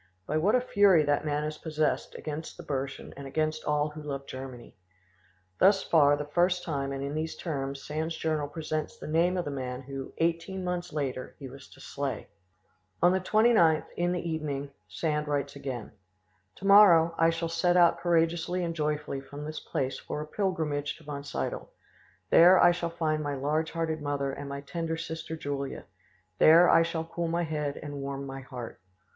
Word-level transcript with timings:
By 0.25 0.39
what 0.39 0.55
a 0.55 0.61
fury 0.61 1.03
that 1.03 1.25
man 1.25 1.43
is 1.43 1.59
possessed 1.59 2.15
against 2.15 2.57
the 2.57 2.63
Burschen 2.63 3.13
and 3.15 3.27
against 3.27 3.63
all 3.65 3.89
who 3.91 4.01
love 4.01 4.25
Germany!" 4.25 4.75
Thus 5.59 5.83
for 5.83 6.17
the 6.17 6.25
first 6.25 6.63
time 6.63 6.91
and 6.91 7.03
in 7.03 7.13
these 7.13 7.35
terms 7.35 7.85
Sand's 7.85 8.17
journal 8.17 8.47
presents 8.47 8.97
the 8.97 9.05
name 9.07 9.37
of 9.37 9.45
the 9.45 9.51
man 9.51 9.83
who, 9.83 10.11
eighteen 10.17 10.63
months 10.63 10.91
later, 10.91 11.35
he 11.37 11.47
was 11.47 11.69
to 11.73 11.79
slay. 11.79 12.29
On 13.03 13.11
the 13.11 13.19
29th, 13.19 13.85
in 13.95 14.11
the 14.11 14.27
evening, 14.27 14.71
Sand 14.87 15.27
writes 15.27 15.55
again: 15.55 15.91
"To 16.55 16.65
morrow 16.65 17.13
I 17.19 17.29
shall 17.29 17.47
set 17.47 17.77
out 17.77 17.99
courageously 17.99 18.63
and 18.63 18.75
joyfully 18.75 19.21
from 19.21 19.45
this 19.45 19.59
place 19.59 19.99
for 19.99 20.19
a 20.19 20.25
pilgrimage 20.25 20.97
to 20.97 21.03
Wonsiedel; 21.03 21.69
there 22.31 22.59
I 22.59 22.71
shall 22.71 22.89
find 22.89 23.21
my 23.21 23.35
large 23.35 23.69
hearted 23.69 24.01
mother 24.01 24.31
and 24.31 24.49
my 24.49 24.61
tender 24.61 24.97
sister 24.97 25.35
Julia; 25.37 25.85
there 26.39 26.67
I 26.71 26.81
shall 26.81 27.05
cool 27.05 27.27
my 27.27 27.43
head 27.43 27.77
and 27.83 28.01
warm 28.01 28.25
my 28.25 28.39
heart. 28.41 28.81